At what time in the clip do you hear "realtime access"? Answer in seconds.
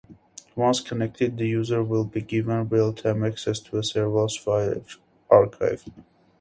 2.69-3.59